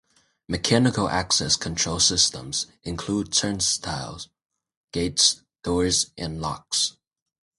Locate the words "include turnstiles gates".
2.81-5.43